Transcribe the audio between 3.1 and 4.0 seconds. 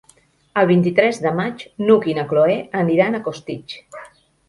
a Costitx.